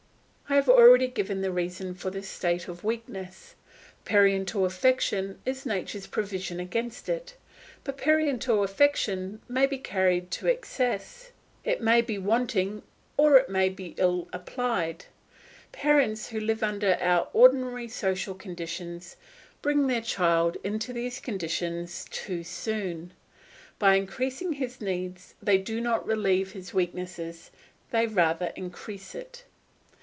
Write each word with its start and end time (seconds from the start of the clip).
I 0.49 0.55
have 0.55 0.67
already 0.67 1.07
given 1.07 1.39
the 1.39 1.51
reason 1.51 1.95
for 1.95 2.09
this 2.09 2.27
state 2.27 2.67
of 2.67 2.83
weakness. 2.83 3.55
Parental 4.03 4.65
affection 4.65 5.39
is 5.45 5.65
nature's 5.65 6.07
provision 6.07 6.59
against 6.59 7.07
it; 7.07 7.37
but 7.85 7.95
parental 7.95 8.61
affection 8.61 9.41
may 9.47 9.65
be 9.65 9.77
carried 9.77 10.29
to 10.31 10.47
excess, 10.47 11.31
it 11.63 11.79
may 11.79 12.01
be 12.01 12.17
wanting, 12.17 12.83
or 13.15 13.37
it 13.37 13.47
may 13.47 13.69
be 13.69 13.95
ill 13.97 14.27
applied. 14.33 15.05
Parents 15.71 16.27
who 16.27 16.39
live 16.41 16.63
under 16.63 16.97
our 16.99 17.29
ordinary 17.31 17.87
social 17.87 18.35
conditions 18.35 19.15
bring 19.61 19.87
their 19.87 20.01
child 20.01 20.57
into 20.65 20.91
these 20.91 21.21
conditions 21.21 22.05
too 22.09 22.43
soon. 22.43 23.13
By 23.79 23.95
increasing 23.95 24.51
his 24.51 24.81
needs 24.81 25.33
they 25.41 25.57
do 25.59 25.79
not 25.79 26.05
relieve 26.05 26.51
his 26.51 26.73
weakness; 26.73 27.51
they 27.91 28.05
rather 28.05 28.51
increase 28.57 29.15
it. 29.15 29.45